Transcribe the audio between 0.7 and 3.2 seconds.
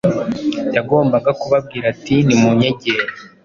Yagombaga kubabwira ati nimunyegere